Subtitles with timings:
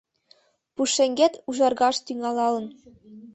[0.75, 2.65] Пушеҥгет ужаргалаш тӱҥалалын.